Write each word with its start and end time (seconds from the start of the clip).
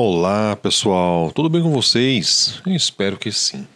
Olá 0.00 0.54
pessoal, 0.54 1.32
tudo 1.32 1.48
bem 1.48 1.60
com 1.60 1.72
vocês? 1.72 2.62
Eu 2.64 2.72
espero 2.72 3.18
que 3.18 3.32
sim. 3.32 3.66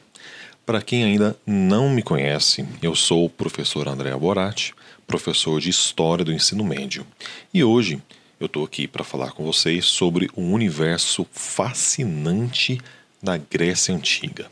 Para 0.65 0.81
quem 0.81 1.03
ainda 1.03 1.37
não 1.45 1.91
me 1.91 2.01
conhece, 2.01 2.65
eu 2.81 2.95
sou 2.95 3.25
o 3.25 3.29
professor 3.29 3.89
André 3.89 4.15
Boratti, 4.15 4.73
professor 5.05 5.61
de 5.61 5.69
História 5.69 6.25
do 6.25 6.33
Ensino 6.33 6.63
Médio. 6.63 7.05
E 7.53 7.65
hoje 7.65 8.01
eu 8.39 8.47
estou 8.47 8.65
aqui 8.65 8.87
para 8.87 9.03
falar 9.03 9.33
com 9.33 9.45
vocês 9.45 9.85
sobre 9.87 10.31
um 10.37 10.53
universo 10.53 11.27
fascinante 11.33 12.81
da 13.21 13.37
Grécia 13.37 13.93
Antiga. 13.93 14.49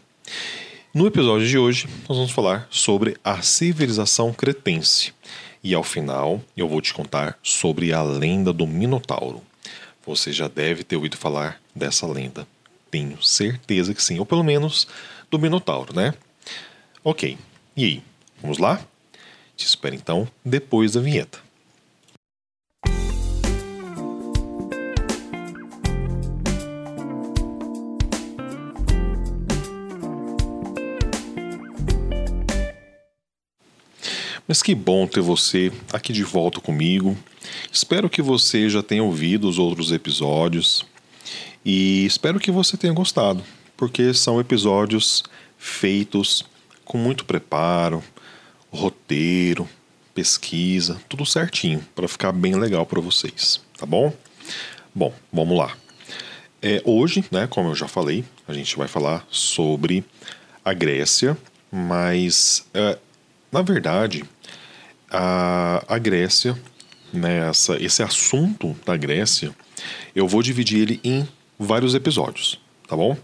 No 0.93 1.07
episódio 1.07 1.47
de 1.47 1.57
hoje, 1.57 1.87
nós 2.09 2.19
vamos 2.19 2.33
falar 2.33 2.67
sobre 2.69 3.17
a 3.23 3.43
civilização 3.43 4.33
cretense. 4.33 5.15
E 5.63 5.73
ao 5.73 5.85
final, 5.85 6.43
eu 6.57 6.67
vou 6.67 6.81
te 6.81 6.93
contar 6.93 7.39
sobre 7.45 7.93
a 7.93 8.03
lenda 8.03 8.53
do 8.53 8.67
Minotauro. 8.67 9.41
Você 10.05 10.33
já 10.33 10.49
deve 10.49 10.83
ter 10.83 10.97
ouvido 10.97 11.17
falar 11.17 11.60
dessa 11.75 12.07
lenda. 12.07 12.47
Tenho 12.91 13.23
certeza 13.23 13.95
que 13.95 14.03
sim, 14.03 14.19
ou 14.19 14.27
pelo 14.27 14.43
menos 14.43 14.87
do 15.31 15.39
Minotauro, 15.39 15.95
né? 15.95 16.15
Ok, 17.05 17.39
e 17.77 17.85
aí? 17.85 18.03
Vamos 18.43 18.59
lá? 18.59 18.81
Te 19.57 19.67
espero 19.67 19.95
então 19.95 20.29
depois 20.45 20.93
da 20.93 21.01
vinheta. 21.01 21.39
Mas 34.49 34.63
que 34.63 34.75
bom 34.75 35.07
ter 35.07 35.21
você 35.21 35.71
aqui 35.93 36.13
de 36.13 36.25
volta 36.25 36.61
comigo. 36.61 37.17
Espero 37.71 38.11
que 38.11 38.21
você 38.21 38.69
já 38.69 38.83
tenha 38.83 39.05
ouvido 39.05 39.49
os 39.49 39.61
outros 39.61 39.93
episódios 39.93 40.85
e 41.65 42.05
espero 42.07 42.41
que 42.41 42.51
você 42.51 42.77
tenha 42.77 42.93
gostado, 42.93 43.43
porque 43.77 44.15
são 44.15 44.41
episódios 44.41 45.23
feitos 45.59 46.45
com 46.85 46.99
muito 46.99 47.25
preparo, 47.25 48.03
roteiro, 48.71 49.69
pesquisa, 50.15 51.01
tudo 51.09 51.25
certinho 51.27 51.85
para 51.95 52.09
ficar 52.09 52.33
bem 52.33 52.55
legal 52.55 52.87
para 52.87 53.01
vocês, 53.01 53.61
tá 53.79 53.87
bom? 53.87 54.13
Bom, 54.95 55.13
vamos 55.33 55.57
lá. 55.57 55.77
É, 56.63 56.83
hoje, 56.85 57.25
né, 57.31 57.47
como 57.47 57.71
eu 57.71 57.75
já 57.75 57.89
falei, 57.89 58.25
a 58.47 58.53
gente 58.53 58.77
vai 58.77 58.89
falar 58.89 59.27
sobre 59.31 60.05
a 60.65 60.73
Grécia, 60.73 61.37
mas 61.71 62.67
é, 62.75 62.99
na 63.51 63.63
verdade 63.63 64.25
a, 65.11 65.83
a 65.89 65.99
Grécia, 65.99 66.57
né, 67.13 67.49
essa, 67.49 67.83
esse 67.83 68.03
assunto 68.03 68.77
da 68.85 68.97
Grécia, 68.97 69.55
eu 70.15 70.29
vou 70.29 70.43
dividir 70.43 70.81
ele 70.81 71.01
em 71.03 71.27
vários 71.61 71.95
episódios, 71.95 72.59
tá 72.89 72.97
bom? 72.97 73.15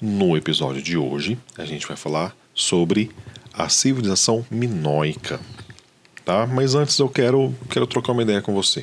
No 0.00 0.36
episódio 0.36 0.82
de 0.82 0.98
hoje, 0.98 1.38
a 1.56 1.64
gente 1.64 1.86
vai 1.86 1.96
falar 1.96 2.36
sobre 2.52 3.12
a 3.54 3.68
civilização 3.68 4.44
minoica, 4.50 5.38
tá? 6.24 6.48
Mas 6.48 6.74
antes 6.74 6.98
eu 6.98 7.08
quero, 7.08 7.54
quero 7.70 7.86
trocar 7.86 8.12
uma 8.12 8.22
ideia 8.22 8.42
com 8.42 8.52
você. 8.52 8.82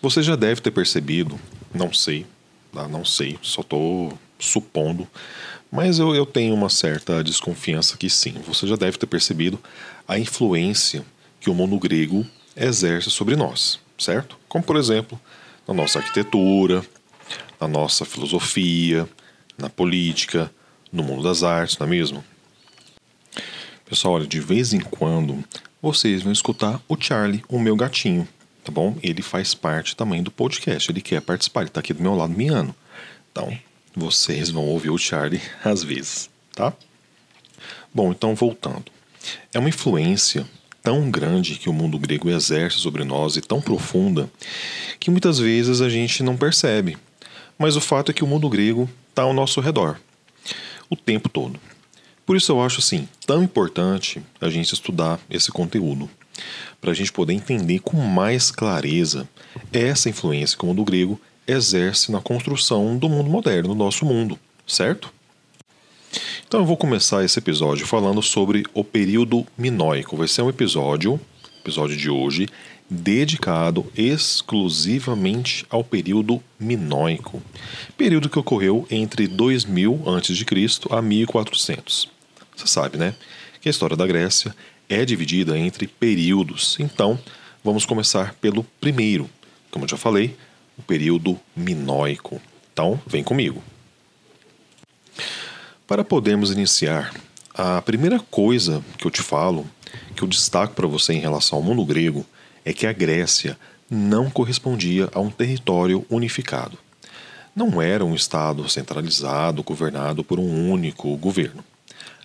Você 0.00 0.22
já 0.22 0.34
deve 0.34 0.62
ter 0.62 0.70
percebido, 0.70 1.38
não 1.74 1.92
sei, 1.92 2.24
tá? 2.72 2.88
não 2.88 3.04
sei, 3.04 3.38
só 3.42 3.60
estou 3.60 4.18
supondo, 4.38 5.06
mas 5.70 5.98
eu, 5.98 6.14
eu 6.14 6.24
tenho 6.24 6.54
uma 6.54 6.70
certa 6.70 7.22
desconfiança 7.22 7.98
que 7.98 8.08
sim, 8.08 8.34
você 8.46 8.66
já 8.66 8.76
deve 8.76 8.96
ter 8.96 9.06
percebido 9.06 9.58
a 10.08 10.18
influência 10.18 11.04
que 11.38 11.50
o 11.50 11.54
mundo 11.54 11.78
grego 11.78 12.26
exerce 12.56 13.10
sobre 13.10 13.36
nós, 13.36 13.78
certo? 13.98 14.38
Como, 14.48 14.64
por 14.64 14.76
exemplo, 14.76 15.20
na 15.68 15.74
nossa 15.74 15.98
arquitetura, 15.98 16.82
na 17.60 17.68
nossa 17.68 18.04
filosofia, 18.04 19.08
na 19.58 19.68
política, 19.68 20.50
no 20.92 21.02
mundo 21.02 21.22
das 21.22 21.42
artes, 21.42 21.78
não 21.78 21.86
é 21.86 21.90
mesmo? 21.90 22.24
Pessoal, 23.84 24.14
olha, 24.14 24.26
de 24.26 24.40
vez 24.40 24.72
em 24.72 24.80
quando 24.80 25.44
vocês 25.80 26.22
vão 26.22 26.32
escutar 26.32 26.80
o 26.88 26.96
Charlie, 26.98 27.44
o 27.48 27.58
meu 27.58 27.76
gatinho, 27.76 28.26
tá 28.64 28.72
bom? 28.72 28.96
Ele 29.02 29.22
faz 29.22 29.54
parte 29.54 29.94
também 29.94 30.22
do 30.22 30.30
podcast, 30.30 30.90
ele 30.90 31.00
quer 31.00 31.20
participar, 31.20 31.62
ele 31.62 31.70
tá 31.70 31.80
aqui 31.80 31.92
do 31.92 32.02
meu 32.02 32.14
lado 32.14 32.32
miando. 32.32 32.74
Então, 33.30 33.56
vocês 33.94 34.50
vão 34.50 34.64
ouvir 34.64 34.90
o 34.90 34.98
Charlie 34.98 35.40
às 35.64 35.82
vezes, 35.82 36.28
tá? 36.52 36.72
Bom, 37.94 38.10
então 38.10 38.34
voltando. 38.34 38.84
É 39.52 39.58
uma 39.58 39.68
influência 39.68 40.46
tão 40.82 41.10
grande 41.10 41.56
que 41.56 41.68
o 41.68 41.72
mundo 41.72 41.98
grego 41.98 42.30
exerce 42.30 42.78
sobre 42.78 43.04
nós 43.04 43.36
e 43.36 43.40
tão 43.40 43.60
profunda 43.60 44.30
que 45.00 45.10
muitas 45.10 45.38
vezes 45.38 45.80
a 45.80 45.88
gente 45.88 46.22
não 46.22 46.36
percebe. 46.36 46.96
Mas 47.58 47.76
o 47.76 47.80
fato 47.80 48.10
é 48.10 48.14
que 48.14 48.24
o 48.24 48.26
mundo 48.26 48.48
grego 48.48 48.88
está 49.10 49.22
ao 49.22 49.32
nosso 49.32 49.60
redor 49.60 49.98
o 50.90 50.96
tempo 50.96 51.28
todo. 51.28 51.58
Por 52.24 52.36
isso 52.36 52.52
eu 52.52 52.60
acho 52.60 52.80
assim 52.80 53.08
tão 53.26 53.42
importante 53.42 54.22
a 54.40 54.48
gente 54.48 54.72
estudar 54.72 55.20
esse 55.30 55.50
conteúdo 55.50 56.08
para 56.80 56.90
a 56.90 56.94
gente 56.94 57.12
poder 57.12 57.32
entender 57.32 57.78
com 57.80 57.96
mais 57.96 58.50
clareza 58.50 59.28
essa 59.72 60.08
influência 60.08 60.56
que 60.56 60.64
o 60.64 60.68
mundo 60.68 60.84
grego 60.84 61.20
exerce 61.46 62.10
na 62.10 62.20
construção 62.20 62.98
do 62.98 63.08
mundo 63.08 63.30
moderno, 63.30 63.68
do 63.68 63.74
nosso 63.74 64.04
mundo, 64.04 64.38
certo? 64.66 65.12
Então 66.46 66.60
eu 66.60 66.66
vou 66.66 66.76
começar 66.76 67.24
esse 67.24 67.38
episódio 67.38 67.86
falando 67.86 68.22
sobre 68.22 68.64
o 68.74 68.84
período 68.84 69.46
minoico. 69.56 70.16
Vai 70.16 70.28
ser 70.28 70.42
um 70.42 70.48
episódio, 70.48 71.20
episódio 71.60 71.96
de 71.96 72.10
hoje, 72.10 72.48
dedicado 72.88 73.90
exclusivamente 73.96 75.66
ao 75.68 75.82
período 75.82 76.42
minoico, 76.58 77.42
período 77.96 78.28
que 78.28 78.38
ocorreu 78.38 78.86
entre 78.90 79.26
2000 79.26 80.02
a.C. 80.06 80.44
a 80.90 81.02
1400. 81.02 82.08
Você 82.56 82.66
sabe, 82.66 82.96
né? 82.96 83.14
Que 83.60 83.68
a 83.68 83.70
história 83.70 83.96
da 83.96 84.06
Grécia 84.06 84.54
é 84.88 85.04
dividida 85.04 85.58
entre 85.58 85.86
períodos. 85.86 86.76
Então, 86.78 87.18
vamos 87.62 87.84
começar 87.84 88.34
pelo 88.34 88.64
primeiro, 88.80 89.28
como 89.70 89.84
eu 89.84 89.88
já 89.88 89.96
falei, 89.96 90.36
o 90.78 90.82
período 90.82 91.38
minoico. 91.54 92.40
Então, 92.72 93.00
vem 93.06 93.24
comigo. 93.24 93.62
Para 95.86 96.04
podermos 96.04 96.50
iniciar, 96.50 97.14
a 97.54 97.80
primeira 97.80 98.18
coisa 98.18 98.84
que 98.98 99.06
eu 99.06 99.10
te 99.10 99.22
falo, 99.22 99.66
que 100.14 100.22
eu 100.22 100.28
destaco 100.28 100.74
para 100.74 100.86
você 100.86 101.14
em 101.14 101.20
relação 101.20 101.58
ao 101.58 101.64
mundo 101.64 101.84
grego, 101.84 102.26
é 102.66 102.72
que 102.72 102.84
a 102.84 102.92
Grécia 102.92 103.56
não 103.88 104.28
correspondia 104.28 105.08
a 105.14 105.20
um 105.20 105.30
território 105.30 106.04
unificado. 106.10 106.76
Não 107.54 107.80
era 107.80 108.04
um 108.04 108.12
estado 108.12 108.68
centralizado 108.68 109.62
governado 109.62 110.24
por 110.24 110.40
um 110.40 110.70
único 110.70 111.16
governo. 111.16 111.64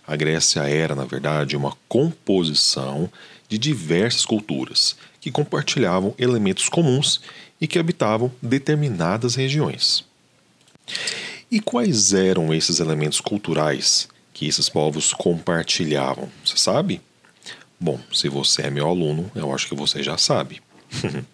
A 0.06 0.16
Grécia 0.16 0.68
era, 0.68 0.96
na 0.96 1.06
verdade, 1.06 1.56
uma 1.56 1.78
composição 1.88 3.08
de 3.48 3.60
diversas 3.60 4.26
culturas 4.26 4.96
que 5.22 5.32
compartilhavam 5.32 6.16
elementos 6.18 6.68
comuns 6.68 7.22
e 7.62 7.68
que 7.68 7.78
habitavam 7.78 8.32
determinadas 8.42 9.36
regiões. 9.36 10.04
E 11.52 11.60
quais 11.60 12.14
eram 12.14 12.52
esses 12.52 12.80
elementos 12.80 13.22
culturais 13.22 14.10
que 14.34 14.48
esses 14.48 14.68
povos 14.68 15.14
compartilhavam? 15.14 16.32
Você 16.44 16.58
sabe? 16.58 17.00
Bom, 17.84 18.00
se 18.14 18.30
você 18.30 18.62
é 18.62 18.70
meu 18.70 18.88
aluno, 18.88 19.32
eu 19.34 19.52
acho 19.52 19.68
que 19.68 19.74
você 19.74 20.04
já 20.04 20.16
sabe. 20.16 20.62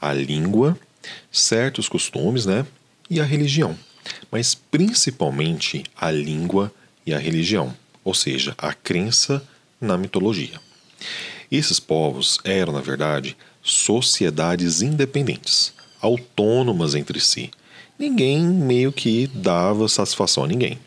a 0.00 0.12
língua, 0.12 0.78
certos 1.32 1.88
costumes, 1.88 2.46
né? 2.46 2.64
E 3.10 3.20
a 3.20 3.24
religião. 3.24 3.76
Mas 4.30 4.54
principalmente 4.54 5.82
a 6.00 6.08
língua 6.08 6.72
e 7.04 7.12
a 7.12 7.18
religião, 7.18 7.74
ou 8.04 8.14
seja, 8.14 8.54
a 8.56 8.72
crença 8.72 9.42
na 9.80 9.98
mitologia. 9.98 10.60
Esses 11.50 11.80
povos 11.80 12.38
eram, 12.44 12.72
na 12.72 12.80
verdade, 12.80 13.36
sociedades 13.60 14.82
independentes, 14.82 15.72
autônomas 16.00 16.94
entre 16.94 17.18
si, 17.18 17.50
ninguém 17.98 18.38
meio 18.46 18.92
que 18.92 19.26
dava 19.26 19.88
satisfação 19.88 20.44
a 20.44 20.46
ninguém. 20.46 20.78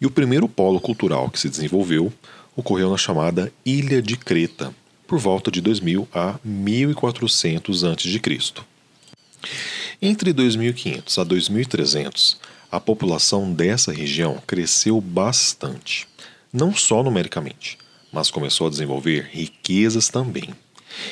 E 0.00 0.06
o 0.06 0.10
primeiro 0.10 0.48
polo 0.48 0.80
cultural 0.80 1.28
que 1.28 1.38
se 1.38 1.50
desenvolveu 1.50 2.10
ocorreu 2.58 2.90
na 2.90 2.96
chamada 2.96 3.52
Ilha 3.64 4.02
de 4.02 4.16
Creta, 4.16 4.74
por 5.06 5.16
volta 5.16 5.48
de 5.48 5.60
2000 5.60 6.08
a 6.12 6.40
1400 6.44 7.84
a.C. 7.84 8.20
Entre 10.02 10.32
2500 10.32 11.18
a 11.18 11.22
2300, 11.24 12.40
a 12.68 12.80
população 12.80 13.52
dessa 13.52 13.92
região 13.92 14.42
cresceu 14.44 15.00
bastante, 15.00 16.08
não 16.52 16.74
só 16.74 17.00
numericamente, 17.00 17.78
mas 18.12 18.28
começou 18.28 18.66
a 18.66 18.70
desenvolver 18.70 19.28
riquezas 19.30 20.08
também. 20.08 20.52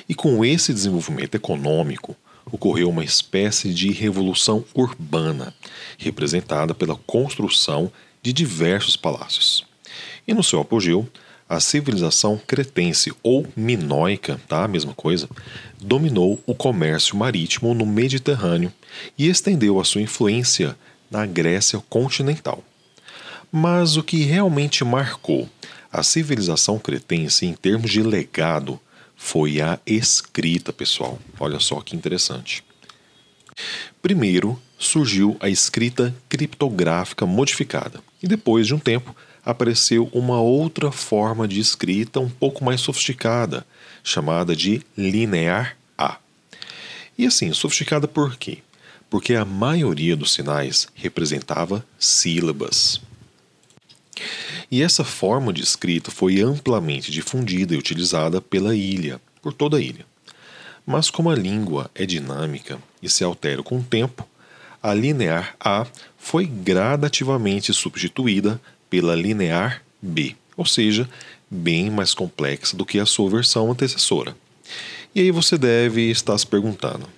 E 0.09 0.17
com 0.17 0.45
esse 0.45 0.75
desenvolvimento 0.75 1.37
econômico, 1.37 2.17
ocorreu 2.51 2.91
uma 2.91 3.05
espécie 3.05 3.73
de 3.73 3.93
revolução 3.93 4.65
urbana, 4.75 5.55
representada 5.97 6.75
pela 6.75 6.97
construção 7.07 7.93
de 8.21 8.33
diversos 8.33 8.97
palácios. 8.97 9.65
E 10.27 10.35
no 10.35 10.43
seu 10.43 10.61
apogeu, 10.61 11.09
a 11.49 11.61
civilização 11.61 12.41
cretense 12.47 13.13
ou 13.23 13.47
minoica, 13.57 14.41
tá? 14.49 14.65
A 14.65 14.69
mesma 14.69 14.93
coisa, 14.95 15.29
dominou 15.81 16.43
o 16.47 16.55
comércio 16.55 17.17
marítimo 17.17 17.73
no 17.75 17.87
Mediterrâneo 17.87 18.73
e 19.17 19.29
estendeu 19.29 19.81
a 19.81 19.85
sua 19.85 20.03
influência 20.03 20.77
na 21.11 21.25
Grécia 21.25 21.83
continental. 21.89 22.65
Mas 23.51 23.97
o 23.97 24.03
que 24.03 24.23
realmente 24.25 24.85
marcou 24.85 25.49
a 25.93 26.03
civilização 26.03 26.79
cretense 26.79 27.47
em 27.47 27.55
termos 27.55 27.91
de 27.91 28.03
legado 28.03 28.81
foi 29.17 29.61
a 29.61 29.79
escrita, 29.87 30.73
pessoal. 30.73 31.19
Olha 31.39 31.59
só 31.59 31.81
que 31.81 31.97
interessante. 31.97 32.63
Primeiro 34.03 34.61
surgiu 34.79 35.37
a 35.41 35.49
escrita 35.49 36.15
criptográfica 36.29 37.25
modificada, 37.25 38.01
e 38.23 38.29
depois 38.29 38.67
de 38.67 38.75
um 38.75 38.79
tempo 38.79 39.17
apareceu 39.47 40.11
uma 40.13 40.41
outra 40.41 40.91
forma 40.91 41.47
de 41.47 41.61
escrita 41.61 42.19
um 42.19 42.29
pouco 42.29 42.65
mais 42.65 42.81
sofisticada, 42.81 43.65
chamada 44.03 44.57
de 44.57 44.83
linear 44.99 45.77
A. 45.97 46.19
E 47.17 47.25
assim, 47.25 47.53
sofisticada 47.53 48.09
por 48.09 48.37
quê? 48.37 48.59
Porque 49.09 49.37
a 49.37 49.45
maioria 49.45 50.17
dos 50.17 50.33
sinais 50.33 50.89
representava 50.97 51.87
sílabas. 51.97 53.01
E 54.69 54.83
essa 54.83 55.05
forma 55.05 55.53
de 55.53 55.63
escrita 55.63 56.11
foi 56.11 56.41
amplamente 56.41 57.13
difundida 57.13 57.73
e 57.73 57.79
utilizada 57.79 58.41
pela 58.41 58.75
ilha, 58.75 59.21
por 59.41 59.53
toda 59.53 59.77
a 59.77 59.81
ilha. 59.81 60.05
Mas 60.85 61.09
como 61.09 61.31
a 61.31 61.37
língua 61.37 61.89
é 61.95 62.05
dinâmica 62.05 62.81
e 63.01 63.09
se 63.09 63.23
altera 63.23 63.63
com 63.63 63.79
o 63.79 63.83
tempo, 63.83 64.27
a 64.83 64.93
linear 64.93 65.55
A 65.61 65.87
foi 66.17 66.47
gradativamente 66.47 67.73
substituída 67.73 68.61
pela 68.89 69.15
linear 69.15 69.83
B, 70.01 70.35
ou 70.57 70.65
seja, 70.65 71.09
bem 71.51 71.91
mais 71.91 72.15
complexa 72.15 72.77
do 72.77 72.85
que 72.85 72.99
a 72.99 73.07
sua 73.07 73.31
versão 73.31 73.71
antecessora. 73.71 74.37
E 75.15 75.21
aí 75.21 75.31
você 75.31 75.57
deve 75.57 76.11
estar 76.11 76.37
se 76.37 76.47
perguntando: 76.47 77.09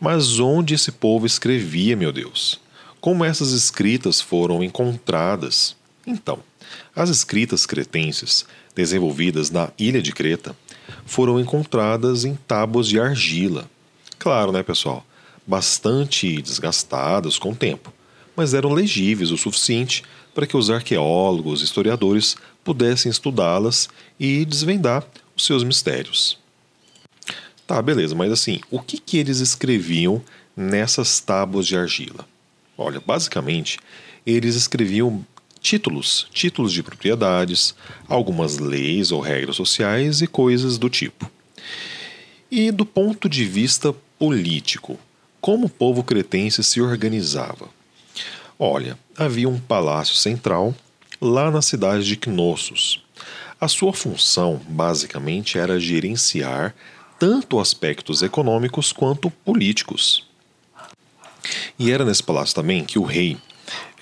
mas 0.00 0.40
onde 0.40 0.74
esse 0.74 0.90
povo 0.90 1.26
escrevia, 1.26 1.94
meu 1.94 2.12
Deus? 2.12 2.58
Como 3.00 3.24
essas 3.24 3.52
escritas 3.52 4.20
foram 4.20 4.64
encontradas? 4.64 5.76
Então, 6.06 6.38
as 6.94 7.10
escritas 7.10 7.66
cretenses, 7.66 8.46
desenvolvidas 8.74 9.50
na 9.50 9.70
ilha 9.78 10.00
de 10.00 10.12
Creta, 10.12 10.56
foram 11.04 11.38
encontradas 11.38 12.24
em 12.24 12.34
tábuas 12.34 12.86
de 12.86 12.98
argila. 12.98 13.68
Claro, 14.18 14.52
né, 14.52 14.62
pessoal? 14.62 15.04
Bastante 15.46 16.40
desgastadas 16.40 17.38
com 17.38 17.50
o 17.50 17.56
tempo, 17.56 17.92
mas 18.36 18.54
eram 18.54 18.72
legíveis 18.72 19.30
o 19.30 19.36
suficiente 19.36 20.02
para 20.40 20.46
que 20.46 20.56
os 20.56 20.70
arqueólogos 20.70 21.60
e 21.60 21.64
historiadores 21.64 22.34
pudessem 22.64 23.10
estudá-las 23.10 23.90
e 24.18 24.42
desvendar 24.46 25.06
os 25.36 25.44
seus 25.44 25.62
mistérios. 25.62 26.38
Tá, 27.66 27.82
beleza, 27.82 28.14
mas 28.14 28.32
assim, 28.32 28.58
o 28.70 28.80
que, 28.80 28.96
que 28.96 29.18
eles 29.18 29.40
escreviam 29.40 30.24
nessas 30.56 31.20
tábuas 31.20 31.66
de 31.66 31.76
argila? 31.76 32.26
Olha, 32.74 33.02
basicamente, 33.04 33.78
eles 34.24 34.54
escreviam 34.54 35.22
títulos, 35.60 36.26
títulos 36.32 36.72
de 36.72 36.82
propriedades, 36.82 37.74
algumas 38.08 38.56
leis 38.56 39.12
ou 39.12 39.20
regras 39.20 39.56
sociais 39.56 40.22
e 40.22 40.26
coisas 40.26 40.78
do 40.78 40.88
tipo. 40.88 41.30
E 42.50 42.70
do 42.70 42.86
ponto 42.86 43.28
de 43.28 43.44
vista 43.44 43.94
político, 44.18 44.98
como 45.38 45.66
o 45.66 45.70
povo 45.70 46.02
cretense 46.02 46.64
se 46.64 46.80
organizava? 46.80 47.68
Olha, 48.62 48.98
havia 49.16 49.48
um 49.48 49.58
palácio 49.58 50.14
central 50.14 50.74
lá 51.18 51.50
na 51.50 51.62
cidade 51.62 52.04
de 52.04 52.14
Knossos. 52.14 53.02
A 53.58 53.66
sua 53.66 53.90
função, 53.90 54.60
basicamente, 54.68 55.56
era 55.58 55.80
gerenciar 55.80 56.74
tanto 57.18 57.58
aspectos 57.58 58.20
econômicos 58.20 58.92
quanto 58.92 59.30
políticos. 59.30 60.26
E 61.78 61.90
era 61.90 62.04
nesse 62.04 62.22
palácio 62.22 62.54
também 62.54 62.84
que 62.84 62.98
o 62.98 63.02
rei 63.02 63.38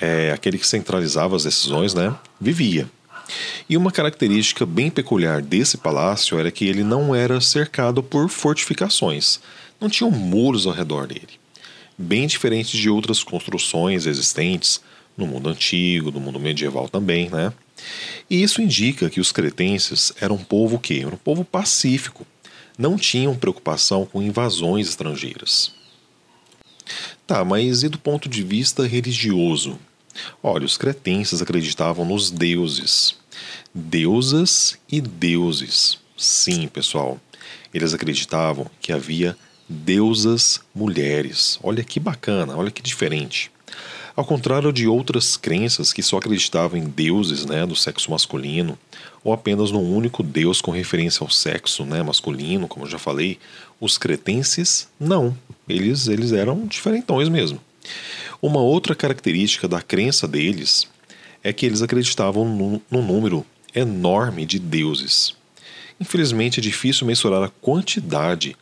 é, 0.01 0.33
aquele 0.33 0.59
que 0.59 0.67
centralizava 0.67 1.37
as 1.37 1.45
decisões, 1.45 1.95
né, 1.95 2.13
vivia. 2.41 2.91
E 3.69 3.77
uma 3.77 3.93
característica 3.93 4.67
bem 4.67 4.91
peculiar 4.91 5.41
desse 5.41 5.77
palácio 5.77 6.37
era 6.37 6.51
que 6.51 6.67
ele 6.67 6.83
não 6.83 7.15
era 7.15 7.41
cercado 7.41 8.03
por 8.03 8.29
fortificações, 8.29 9.39
não 9.81 9.89
tinham 9.89 10.11
muros 10.11 10.67
ao 10.67 10.73
redor 10.73 11.07
dele. 11.07 11.39
Bem 12.01 12.29
diferente 12.29 12.79
de 12.79 12.89
outras 12.89 13.25
construções 13.25 14.07
existentes 14.07 14.81
no 15.17 15.27
mundo 15.27 15.49
antigo, 15.49 16.13
no 16.13 16.21
mundo 16.21 16.39
medieval 16.39 16.89
também, 16.89 17.29
né? 17.29 17.53
E 18.31 18.41
isso 18.41 18.63
indica 18.63 19.11
que 19.11 19.21
os 19.21 19.33
cretenses 19.33 20.13
eram 20.21 20.37
um 20.37 20.45
povo 20.45 20.79
que 20.79 21.01
era 21.01 21.09
um 21.09 21.19
povo 21.19 21.45
pacífico, 21.45 22.25
não 22.79 22.97
tinham 22.97 23.35
preocupação 23.35 24.07
com 24.07 24.23
invasões 24.23 24.89
estrangeiras. 24.89 25.73
Tá, 27.27 27.45
mas 27.45 27.83
e 27.83 27.89
do 27.89 27.99
ponto 27.99 28.29
de 28.29 28.45
vista 28.45 28.87
religioso? 28.87 29.79
Olha, 30.43 30.65
os 30.65 30.77
cretenses 30.77 31.43
acreditavam 31.43 32.05
nos 32.05 32.31
deuses. 32.31 33.17
Deusas 33.75 34.79
e 34.91 35.01
deuses. 35.01 35.99
Sim, 36.17 36.69
pessoal. 36.69 37.21
Eles 37.75 37.93
acreditavam 37.93 38.71
que 38.81 38.93
havia 38.93 39.37
deusas 39.69 40.61
mulheres. 40.75 41.59
Olha 41.63 41.85
que 41.85 42.01
bacana, 42.01 42.57
olha 42.57 42.71
que 42.71 42.83
diferente. 42.83 43.51
Ao 44.17 44.25
contrário 44.25 44.73
de 44.73 44.89
outras 44.89 45.37
crenças 45.37 45.93
que 45.93 46.03
só 46.03 46.19
acreditavam 46.19 46.77
em 46.79 46.89
deuses 46.89 47.47
né, 47.47 47.65
do 47.65 47.77
sexo 47.77 48.11
masculino, 48.11 48.77
ou 49.23 49.33
apenas 49.33 49.71
num 49.71 49.95
único 49.95 50.23
deus 50.23 50.61
com 50.61 50.73
referência 50.73 51.23
ao 51.23 51.31
sexo 51.31 51.85
né, 51.85 52.03
masculino, 52.03 52.67
como 52.67 52.85
eu 52.85 52.91
já 52.91 52.99
falei, 52.99 53.39
os 53.81 53.97
cretenses 53.97 54.89
não. 54.99 55.37
Eles, 55.69 56.09
eles 56.09 56.33
eram 56.33 56.67
diferentões 56.67 57.29
mesmo. 57.29 57.61
Uma 58.43 58.61
outra 58.61 58.95
característica 58.95 59.69
da 59.69 59.81
crença 59.81 60.27
deles 60.27 60.89
é 61.45 61.53
que 61.53 61.65
eles 61.65 61.83
acreditavam 61.83 62.45
num, 62.45 62.81
num 62.91 63.07
número 63.07 63.47
enorme 63.75 64.45
de 64.45 64.59
deuses. 64.59 65.35
Infelizmente, 66.01 66.59
é 66.59 66.63
difícil 66.63 67.07
mensurar 67.07 67.43
a 67.43 67.53
quantidade 67.61 68.57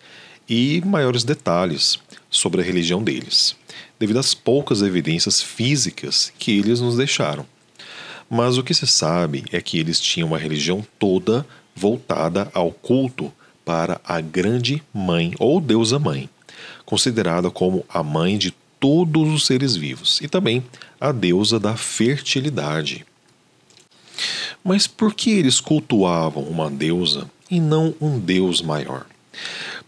e 0.49 0.83
maiores 0.85 1.25
detalhes 1.25 1.99
sobre 2.31 2.61
a 2.61 2.65
religião 2.65 3.03
deles, 3.03 3.57
devido 3.99 4.19
às 4.19 4.35
poucas 4.35 4.83
evidências 4.83 5.43
físicas 5.43 6.33
que 6.39 6.59
eles 6.59 6.81
nos 6.81 6.97
deixaram. 6.97 7.47
Mas 8.29 8.59
o 8.59 8.63
que 8.63 8.75
se 8.75 8.87
sabe 8.87 9.45
é 9.53 9.61
que 9.61 9.79
eles 9.79 10.01
tinham 10.01 10.29
uma 10.29 10.39
religião 10.39 10.85
toda 10.99 11.47
voltada 11.75 12.51
ao 12.53 12.71
culto 12.73 13.33
para 13.65 14.01
a 14.05 14.21
Grande 14.21 14.83
Mãe 14.93 15.33
ou 15.39 15.61
Deusa 15.61 15.99
Mãe, 15.99 16.29
considerada 16.85 17.51
como 17.51 17.85
a 17.89 18.03
mãe 18.03 18.39
de 18.39 18.53
todos 18.81 19.33
os 19.33 19.47
seres 19.47 19.75
vivos 19.77 20.21
e 20.21 20.29
também 20.29 20.65
a 21.01 21.13
deusa 21.13 21.59
da 21.59 21.77
fertilidade. 21.77 23.05
Mas 24.65 24.87
por 24.87 25.15
que 25.15 25.31
eles 25.31 25.61
cultuavam 25.61 26.43
uma 26.45 26.71
deusa 26.71 27.31
e 27.51 27.61
não 27.61 27.95
um 28.01 28.19
deus 28.19 28.61
maior? 28.61 29.07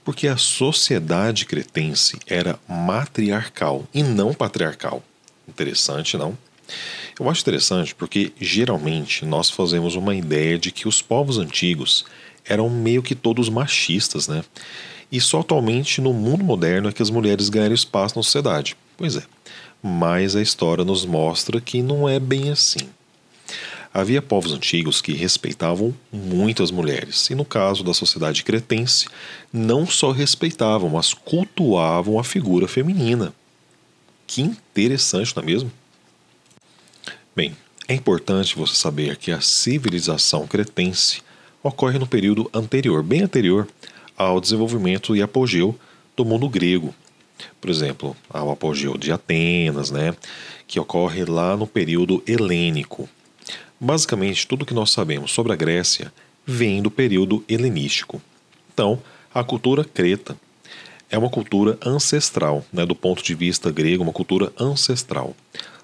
Porque 0.08 0.26
a 0.26 0.38
sociedade 0.38 1.44
cretense 1.44 2.16
era 2.26 2.58
matriarcal 2.66 3.86
e 3.92 4.02
não 4.02 4.32
patriarcal. 4.32 5.02
Interessante, 5.46 6.16
não? 6.16 6.34
Eu 7.20 7.28
acho 7.28 7.42
interessante 7.42 7.94
porque 7.94 8.32
geralmente 8.40 9.26
nós 9.26 9.50
fazemos 9.50 9.96
uma 9.96 10.14
ideia 10.14 10.58
de 10.58 10.72
que 10.72 10.88
os 10.88 11.02
povos 11.02 11.36
antigos 11.36 12.06
eram 12.46 12.70
meio 12.70 13.02
que 13.02 13.14
todos 13.14 13.50
machistas, 13.50 14.26
né? 14.26 14.42
E 15.12 15.20
só 15.20 15.40
atualmente 15.40 16.00
no 16.00 16.14
mundo 16.14 16.42
moderno 16.42 16.88
é 16.88 16.92
que 16.92 17.02
as 17.02 17.10
mulheres 17.10 17.50
ganham 17.50 17.74
espaço 17.74 18.16
na 18.16 18.22
sociedade. 18.22 18.78
Pois 18.96 19.14
é, 19.14 19.22
mas 19.82 20.34
a 20.34 20.40
história 20.40 20.86
nos 20.86 21.04
mostra 21.04 21.60
que 21.60 21.82
não 21.82 22.08
é 22.08 22.18
bem 22.18 22.48
assim. 22.48 22.88
Havia 23.98 24.22
povos 24.22 24.52
antigos 24.52 25.02
que 25.02 25.12
respeitavam 25.12 25.92
muito 26.12 26.62
as 26.62 26.70
mulheres, 26.70 27.28
e 27.30 27.34
no 27.34 27.44
caso 27.44 27.82
da 27.82 27.92
sociedade 27.92 28.44
cretense, 28.44 29.08
não 29.52 29.88
só 29.88 30.12
respeitavam, 30.12 30.88
mas 30.88 31.12
cultuavam 31.12 32.16
a 32.16 32.22
figura 32.22 32.68
feminina. 32.68 33.34
Que 34.24 34.40
interessante, 34.40 35.34
não 35.34 35.42
é 35.42 35.46
mesmo? 35.46 35.72
Bem, 37.34 37.56
é 37.88 37.94
importante 37.94 38.54
você 38.54 38.76
saber 38.76 39.16
que 39.16 39.32
a 39.32 39.40
civilização 39.40 40.46
cretense 40.46 41.20
ocorre 41.60 41.98
no 41.98 42.06
período 42.06 42.48
anterior, 42.54 43.02
bem 43.02 43.22
anterior 43.22 43.66
ao 44.16 44.40
desenvolvimento 44.40 45.16
e 45.16 45.22
apogeu 45.22 45.76
do 46.16 46.24
mundo 46.24 46.48
grego. 46.48 46.94
Por 47.60 47.68
exemplo, 47.68 48.16
ao 48.30 48.48
apogeu 48.52 48.96
de 48.96 49.10
Atenas, 49.10 49.90
né, 49.90 50.14
que 50.68 50.78
ocorre 50.78 51.24
lá 51.24 51.56
no 51.56 51.66
período 51.66 52.22
helênico. 52.28 53.08
Basicamente, 53.80 54.46
tudo 54.46 54.66
que 54.66 54.74
nós 54.74 54.90
sabemos 54.90 55.30
sobre 55.30 55.52
a 55.52 55.56
Grécia 55.56 56.12
vem 56.46 56.82
do 56.82 56.90
período 56.90 57.44
helenístico. 57.48 58.20
Então, 58.72 59.00
a 59.32 59.44
cultura 59.44 59.84
creta 59.84 60.36
é 61.10 61.16
uma 61.16 61.30
cultura 61.30 61.78
ancestral, 61.84 62.64
né, 62.72 62.84
do 62.84 62.94
ponto 62.94 63.22
de 63.22 63.34
vista 63.34 63.70
grego, 63.70 64.02
uma 64.02 64.12
cultura 64.12 64.52
ancestral. 64.58 65.34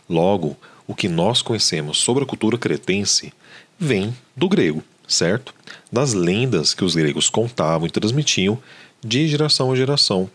Logo, 0.08 0.56
o 0.86 0.94
que 0.94 1.08
nós 1.08 1.40
conhecemos 1.40 1.98
sobre 1.98 2.24
a 2.24 2.26
cultura 2.26 2.58
cretense 2.58 3.32
vem 3.78 4.14
do 4.36 4.48
grego 4.48 4.82
certo? 5.06 5.54
Das 5.90 6.12
lendas 6.12 6.74
que 6.74 6.84
os 6.84 6.94
gregos 6.94 7.28
contavam 7.28 7.86
e 7.86 7.90
transmitiam 7.90 8.60
de 9.02 9.28
geração 9.28 9.72
a 9.72 9.76
geração. 9.76 10.30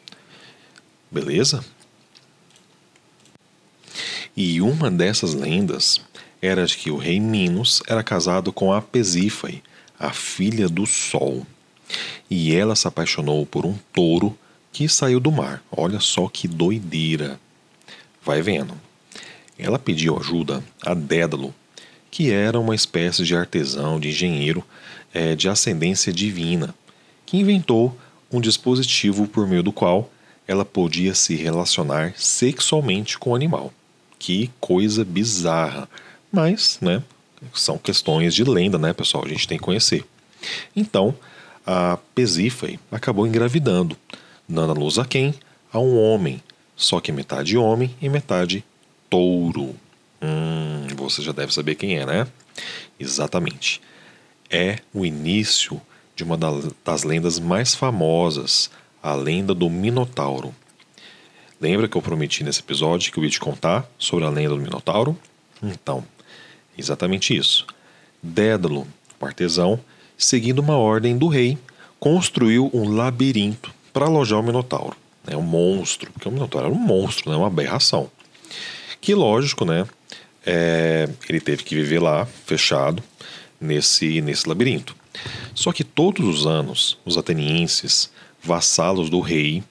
Beleza? 1.11 1.63
E 4.35 4.61
uma 4.61 4.89
dessas 4.89 5.33
lendas 5.33 5.99
era 6.41 6.65
de 6.65 6.77
que 6.77 6.91
o 6.91 6.97
rei 6.97 7.19
Minos 7.19 7.81
era 7.87 8.03
casado 8.03 8.51
com 8.51 8.71
a 8.71 8.81
Pesífae, 8.81 9.61
a 9.99 10.11
filha 10.11 10.69
do 10.69 10.85
Sol. 10.85 11.45
E 12.29 12.55
ela 12.55 12.75
se 12.75 12.87
apaixonou 12.87 13.45
por 13.45 13.65
um 13.65 13.75
touro 13.91 14.37
que 14.71 14.87
saiu 14.87 15.19
do 15.19 15.31
mar. 15.31 15.63
Olha 15.71 15.99
só 15.99 16.29
que 16.29 16.47
doideira. 16.47 17.39
Vai 18.23 18.41
vendo. 18.41 18.73
Ela 19.57 19.77
pediu 19.77 20.17
ajuda 20.17 20.63
a 20.81 20.93
Dédalo, 20.93 21.53
que 22.09 22.31
era 22.31 22.59
uma 22.59 22.75
espécie 22.75 23.23
de 23.23 23.35
artesão, 23.35 23.99
de 23.99 24.09
engenheiro 24.09 24.63
é, 25.13 25.35
de 25.35 25.49
ascendência 25.49 26.13
divina, 26.13 26.73
que 27.25 27.37
inventou 27.37 27.97
um 28.31 28.39
dispositivo 28.39 29.27
por 29.27 29.47
meio 29.47 29.63
do 29.63 29.71
qual 29.71 30.09
ela 30.47 30.65
podia 30.65 31.13
se 31.13 31.35
relacionar 31.35 32.13
sexualmente 32.15 33.17
com 33.17 33.31
o 33.31 33.35
animal. 33.35 33.73
Que 34.17 34.49
coisa 34.59 35.03
bizarra. 35.05 35.89
Mas, 36.31 36.77
né, 36.81 37.03
são 37.53 37.77
questões 37.77 38.33
de 38.33 38.43
lenda, 38.43 38.77
né, 38.77 38.93
pessoal? 38.93 39.25
A 39.25 39.29
gente 39.29 39.47
tem 39.47 39.57
que 39.57 39.63
conhecer. 39.63 40.05
Então, 40.75 41.15
a 41.65 41.97
Pesífae 42.15 42.79
acabou 42.91 43.27
engravidando, 43.27 43.97
dando 44.47 44.71
a 44.71 44.75
luz 44.75 44.97
a 44.97 45.05
quem? 45.05 45.33
A 45.71 45.79
um 45.79 45.99
homem, 45.99 46.41
só 46.75 46.99
que 46.99 47.11
metade 47.11 47.57
homem 47.57 47.95
e 48.01 48.09
metade 48.09 48.63
touro. 49.09 49.75
Hum, 50.21 50.87
você 50.95 51.21
já 51.21 51.31
deve 51.31 51.53
saber 51.53 51.75
quem 51.75 51.97
é, 51.97 52.05
né? 52.05 52.27
Exatamente. 52.99 53.81
É 54.49 54.79
o 54.93 55.05
início 55.05 55.79
de 56.15 56.23
uma 56.23 56.37
das 56.37 57.03
lendas 57.03 57.39
mais 57.39 57.75
famosas, 57.75 58.69
a 59.01 59.13
lenda 59.13 59.53
do 59.53 59.69
Minotauro. 59.69 60.53
Lembra 61.61 61.87
que 61.87 61.97
eu 61.97 62.01
prometi 62.01 62.43
nesse 62.43 62.61
episódio 62.61 63.11
que 63.11 63.19
eu 63.19 63.23
ia 63.23 63.29
te 63.29 63.39
contar 63.39 63.89
sobre 63.97 64.25
a 64.25 64.29
lenda 64.29 64.55
do 64.55 64.61
Minotauro? 64.61 65.17
Então, 65.61 66.03
exatamente 66.79 67.35
isso. 67.35 67.65
Dédalo, 68.21 68.87
o 69.19 69.25
artesão, 69.25 69.79
seguindo 70.17 70.59
uma 70.59 70.77
ordem 70.77 71.17
do 71.17 71.27
rei, 71.27 71.57
construiu 71.99 72.69
um 72.73 72.95
labirinto 72.95 73.73
para 73.93 74.05
alojar 74.05 74.39
o 74.39 74.43
Minotauro. 74.43 74.95
É 75.27 75.35
um 75.35 75.41
monstro, 75.41 76.11
porque 76.11 76.27
o 76.27 76.31
Minotauro 76.31 76.67
era 76.67 76.75
um 76.75 76.79
monstro, 76.79 77.29
né? 77.29 77.37
uma 77.37 77.47
aberração. 77.47 78.09
Que 79.01 79.13
lógico, 79.13 79.65
né? 79.65 79.85
É, 80.45 81.07
ele 81.27 81.39
teve 81.39 81.63
que 81.63 81.75
viver 81.75 81.99
lá, 81.99 82.25
fechado, 82.25 83.03
nesse, 83.59 84.21
nesse 84.21 84.47
labirinto. 84.47 84.95
Só 85.53 85.71
que 85.71 85.83
todos 85.83 86.25
os 86.25 86.47
anos, 86.47 86.97
os 87.05 87.17
atenienses, 87.17 88.09
vassalos 88.41 89.09
do 89.09 89.19
rei, 89.19 89.63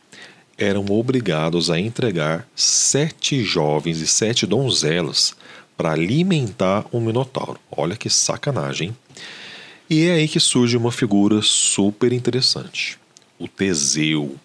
eram 0.57 0.85
obrigados 0.91 1.71
a 1.71 1.79
entregar 1.79 2.47
sete 2.55 3.43
jovens 3.43 4.01
e 4.01 4.07
sete 4.07 4.47
donzelas 4.47 5.35
para 5.79 5.93
alimentar 5.93 6.85
o 6.91 7.01
Minotauro. 7.01 7.61
Olha 7.71 7.97
que 7.97 8.11
sacanagem. 8.11 8.95
E 9.89 10.07
é 10.07 10.15
aí 10.15 10.29
que 10.29 10.41
surge 10.41 10.77
uma 10.77 10.91
figura 10.91 11.41
super 11.41 12.13
interessante: 12.13 12.99
o 13.39 13.47
Teseu. 13.47 14.37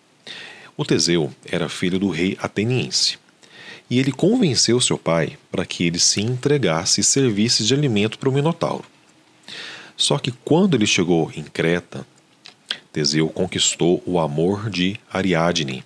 O 0.78 0.86
Teseu 0.86 1.34
era 1.46 1.68
filho 1.68 1.98
do 1.98 2.10
rei 2.10 2.38
ateniense. 2.40 3.18
E 3.90 4.00
ele 4.00 4.12
convenceu 4.12 4.80
seu 4.80 4.98
pai 4.98 5.38
para 5.52 5.66
que 5.66 5.86
ele 5.86 6.00
se 6.00 6.22
entregasse 6.22 7.02
e 7.02 7.04
servisse 7.04 7.66
de 7.66 7.74
alimento 7.74 8.18
para 8.18 8.30
o 8.30 8.32
Minotauro. 8.32 8.86
Só 9.98 10.18
que 10.18 10.32
quando 10.32 10.76
ele 10.76 10.88
chegou 10.88 11.32
em 11.36 11.44
Creta, 11.44 12.06
Teseu 12.92 13.28
conquistou 13.28 14.02
o 14.06 14.20
amor 14.20 14.70
de 14.70 15.00
Ariadne, 15.12 15.84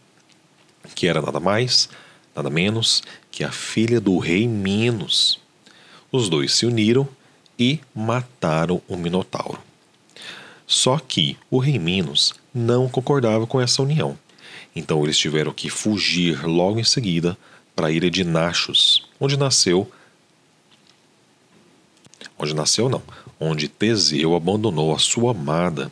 que 0.93 1.07
era 1.07 1.21
nada 1.21 1.39
mais, 1.39 1.89
nada 2.37 2.51
menos 2.51 3.01
que 3.31 3.43
a 3.43 3.51
filha 3.51 3.99
do 3.99 4.19
rei 4.19 4.47
Minos. 4.47 5.39
Os 6.11 6.29
dois 6.29 6.53
se 6.53 6.67
uniram 6.67 7.09
e 7.57 7.79
mataram 7.95 8.79
o 8.87 8.95
Minotauro. 8.95 9.59
Só 10.67 10.99
que 10.99 11.35
o 11.49 11.57
rei 11.57 11.79
Minos 11.79 12.35
não 12.53 12.87
concordava 12.87 13.47
com 13.47 13.59
essa 13.59 13.81
união, 13.81 14.17
então 14.75 15.03
eles 15.03 15.17
tiveram 15.17 15.51
que 15.51 15.67
fugir 15.69 16.45
logo 16.45 16.79
em 16.79 16.83
seguida 16.83 17.35
para 17.75 17.87
a 17.87 17.91
ilha 17.91 18.11
de 18.11 18.23
Naxos, 18.23 19.07
onde 19.19 19.35
nasceu. 19.35 19.91
Onde 22.37 22.53
nasceu, 22.53 22.87
não. 22.87 23.01
Onde 23.39 23.67
Teseu 23.67 24.35
abandonou 24.35 24.93
a 24.93 24.99
sua 24.99 25.31
amada 25.31 25.91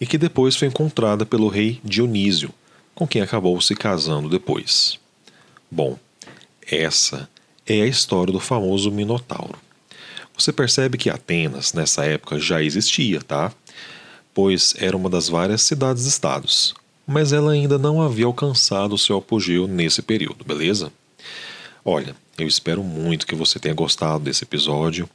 e 0.00 0.06
que 0.06 0.18
depois 0.18 0.56
foi 0.56 0.66
encontrada 0.66 1.24
pelo 1.24 1.46
rei 1.46 1.80
Dionísio, 1.84 2.52
com 2.92 3.06
quem 3.06 3.22
acabou 3.22 3.60
se 3.60 3.76
casando 3.76 4.28
depois. 4.28 4.98
Bom, 5.70 5.96
essa 6.68 7.30
é 7.64 7.82
a 7.82 7.86
história 7.86 8.32
do 8.32 8.40
famoso 8.40 8.90
Minotauro. 8.90 9.56
Você 10.36 10.52
percebe 10.52 10.98
que 10.98 11.08
Atenas, 11.08 11.72
nessa 11.72 12.04
época, 12.04 12.40
já 12.40 12.60
existia, 12.60 13.20
tá? 13.20 13.52
Pois 14.34 14.74
era 14.78 14.96
uma 14.96 15.08
das 15.08 15.28
várias 15.28 15.62
cidades-estados, 15.62 16.74
mas 17.06 17.32
ela 17.32 17.52
ainda 17.52 17.78
não 17.78 18.02
havia 18.02 18.26
alcançado 18.26 18.98
seu 18.98 19.18
apogeu 19.18 19.68
nesse 19.68 20.02
período, 20.02 20.44
beleza? 20.44 20.92
Olha, 21.84 22.16
eu 22.36 22.48
espero 22.48 22.82
muito 22.82 23.26
que 23.26 23.34
você 23.36 23.60
tenha 23.60 23.74
gostado 23.74 24.24
desse 24.24 24.42
episódio. 24.42 25.08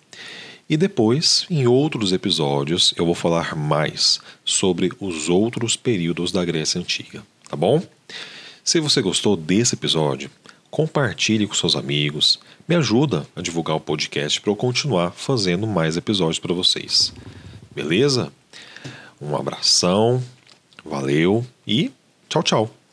E 0.69 0.77
depois, 0.77 1.45
em 1.50 1.67
outros 1.67 2.13
episódios, 2.13 2.93
eu 2.95 3.05
vou 3.05 3.15
falar 3.15 3.55
mais 3.55 4.21
sobre 4.45 4.91
os 5.01 5.27
outros 5.27 5.75
períodos 5.75 6.31
da 6.31 6.45
Grécia 6.45 6.79
Antiga, 6.79 7.24
tá 7.50 7.57
bom? 7.57 7.83
Se 8.63 8.79
você 8.79 9.00
gostou 9.00 9.38
desse 9.38 9.75
episódio, 9.75 10.29
compartilhe 10.75 11.48
com 11.48 11.53
seus 11.53 11.74
amigos, 11.74 12.38
me 12.67 12.75
ajuda 12.75 13.25
a 13.34 13.41
divulgar 13.41 13.77
o 13.77 13.79
podcast 13.79 14.41
para 14.41 14.51
eu 14.51 14.58
continuar 14.58 15.12
fazendo 15.12 15.65
mais 15.65 15.96
episódios 15.96 16.38
para 16.38 16.53
vocês. 16.53 17.13
Beleza? 17.74 18.29
Um 19.22 19.38
abração, 19.38 20.22
valeu 20.84 21.48
e 21.65 21.94
tchau, 22.27 22.44
tchau. 22.44 22.85